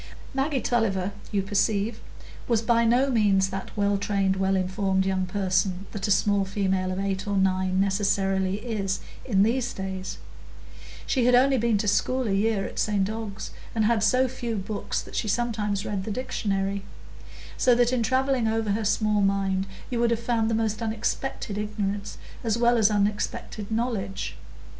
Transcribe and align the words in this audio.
Maggie 0.33 0.61
Tulliver, 0.61 1.11
you 1.31 1.43
perceive, 1.43 1.99
was 2.47 2.63
by 2.63 2.85
no 2.85 3.11
means 3.11 3.49
that 3.51 3.77
well 3.77 3.99
trained, 3.99 4.35
well 4.35 4.55
informed 4.55 5.05
young 5.05 5.27
person 5.27 5.85
that 5.91 6.07
a 6.07 6.09
small 6.09 6.43
female 6.43 6.91
of 6.91 6.97
eight 6.99 7.27
or 7.27 7.37
nine 7.37 7.79
necessarily 7.79 8.57
is 8.65 9.01
in 9.25 9.43
these 9.43 9.71
days; 9.75 10.17
she 11.05 11.25
had 11.27 11.35
only 11.35 11.59
been 11.59 11.77
to 11.77 11.87
school 11.87 12.27
a 12.27 12.31
year 12.31 12.65
at 12.65 12.79
St 12.79 13.07
Ogg's, 13.11 13.51
and 13.75 13.85
had 13.85 14.01
so 14.01 14.27
few 14.27 14.55
books 14.55 15.03
that 15.03 15.15
she 15.15 15.27
sometimes 15.27 15.85
read 15.85 16.03
the 16.03 16.09
dictionary; 16.09 16.81
so 17.55 17.75
that 17.75 17.93
in 17.93 18.01
travelling 18.01 18.47
over 18.47 18.71
her 18.71 18.83
small 18.85 19.21
mind 19.21 19.67
you 19.91 19.99
would 19.99 20.09
have 20.09 20.19
found 20.19 20.49
the 20.49 20.55
most 20.55 20.81
unexpected 20.81 21.59
ignorance 21.59 22.17
as 22.43 22.57
well 22.57 22.79
as 22.79 22.89
unexpected 22.89 23.69
knowledge. 23.69 24.35